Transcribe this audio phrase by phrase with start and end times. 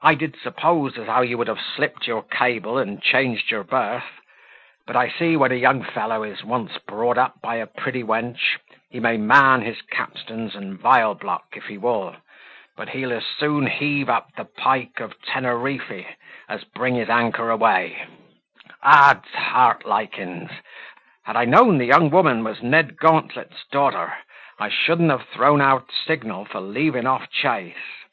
[0.00, 4.18] I did suppose as how you would have slipt your cable, and changed your berth;
[4.86, 8.56] but, I see, when a young fellow is once brought up by a pretty wench,
[8.88, 12.16] he may man his capstans and viol block, if he wool;
[12.74, 16.06] but he'll as soon heave up the Pike of Teneriffe,
[16.48, 18.06] as bring his anchor aweigh!
[18.82, 20.50] Odds heartlikins!
[21.24, 24.16] had I known the young woman was Ned Gauntlet's daughter,
[24.58, 28.06] I shouldn't have thrown out signal for leaving off chase."